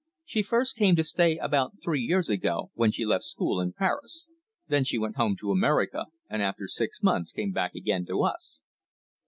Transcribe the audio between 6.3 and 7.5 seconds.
after six months